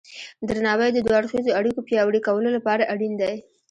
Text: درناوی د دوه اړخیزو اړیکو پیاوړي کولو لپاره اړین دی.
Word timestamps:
درناوی 0.47 0.89
د 0.93 0.97
دوه 1.05 1.15
اړخیزو 1.19 1.57
اړیکو 1.59 1.85
پیاوړي 1.89 2.19
کولو 2.27 2.49
لپاره 2.57 2.89
اړین 2.93 3.13
دی. 3.21 3.35